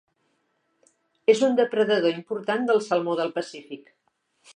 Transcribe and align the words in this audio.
És 1.33 1.43
un 1.47 1.53
depredador 1.59 2.15
important 2.21 2.65
del 2.71 2.81
salmó 2.87 3.15
del 3.21 3.31
Pacífic. 3.37 3.93